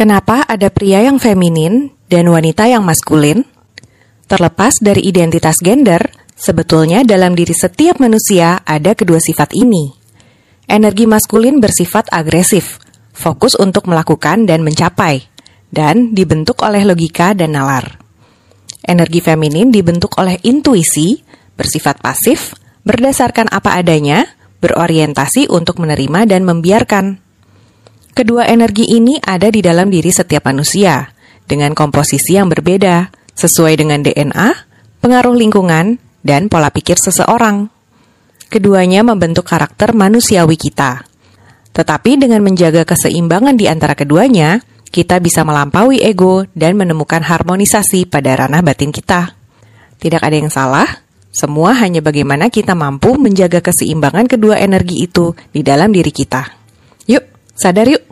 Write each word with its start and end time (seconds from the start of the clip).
Kenapa 0.00 0.48
ada 0.48 0.72
pria 0.72 1.04
yang 1.04 1.20
feminin 1.20 1.92
dan 2.08 2.24
wanita 2.32 2.64
yang 2.64 2.80
maskulin? 2.80 3.44
Terlepas 4.32 4.80
dari 4.80 5.04
identitas 5.04 5.60
gender, 5.60 6.00
sebetulnya 6.32 7.04
dalam 7.04 7.36
diri 7.36 7.52
setiap 7.52 8.00
manusia 8.00 8.64
ada 8.64 8.96
kedua 8.96 9.20
sifat 9.20 9.52
ini. 9.52 9.92
Energi 10.64 11.04
maskulin 11.04 11.60
bersifat 11.60 12.08
agresif, 12.16 12.80
fokus 13.12 13.52
untuk 13.60 13.92
melakukan 13.92 14.48
dan 14.48 14.64
mencapai, 14.64 15.20
dan 15.68 16.16
dibentuk 16.16 16.64
oleh 16.64 16.80
logika 16.88 17.36
dan 17.36 17.52
nalar. 17.52 18.00
Energi 18.80 19.20
feminin 19.20 19.68
dibentuk 19.68 20.16
oleh 20.16 20.40
intuisi, 20.48 21.20
bersifat 21.60 22.00
pasif, 22.00 22.56
berdasarkan 22.88 23.52
apa 23.52 23.76
adanya, 23.76 24.24
berorientasi 24.64 25.52
untuk 25.52 25.76
menerima 25.76 26.24
dan 26.24 26.48
membiarkan. 26.48 27.20
Kedua 28.10 28.42
energi 28.50 28.90
ini 28.90 29.22
ada 29.22 29.46
di 29.48 29.62
dalam 29.62 29.86
diri 29.86 30.10
setiap 30.10 30.50
manusia, 30.50 31.14
dengan 31.46 31.78
komposisi 31.78 32.34
yang 32.34 32.50
berbeda, 32.50 33.10
sesuai 33.38 33.78
dengan 33.78 34.02
DNA, 34.02 34.48
pengaruh 34.98 35.34
lingkungan, 35.34 36.02
dan 36.26 36.50
pola 36.50 36.74
pikir 36.74 36.98
seseorang. 36.98 37.70
Keduanya 38.50 39.06
membentuk 39.06 39.46
karakter 39.46 39.94
manusiawi 39.94 40.58
kita. 40.58 41.06
Tetapi 41.70 42.18
dengan 42.18 42.42
menjaga 42.42 42.82
keseimbangan 42.82 43.54
di 43.54 43.70
antara 43.70 43.94
keduanya, 43.94 44.58
kita 44.90 45.22
bisa 45.22 45.46
melampaui 45.46 46.02
ego 46.02 46.44
dan 46.58 46.74
menemukan 46.74 47.22
harmonisasi 47.22 48.10
pada 48.10 48.34
ranah 48.34 48.60
batin 48.60 48.90
kita. 48.90 49.38
Tidak 50.02 50.18
ada 50.18 50.34
yang 50.34 50.50
salah, 50.50 50.86
semua 51.30 51.78
hanya 51.78 52.02
bagaimana 52.02 52.50
kita 52.50 52.74
mampu 52.74 53.14
menjaga 53.14 53.62
keseimbangan 53.62 54.26
kedua 54.26 54.58
energi 54.58 55.06
itu 55.06 55.30
di 55.54 55.62
dalam 55.62 55.94
diri 55.94 56.10
kita. 56.10 56.59
Sadar 57.60 57.86
yuk! 57.86 58.09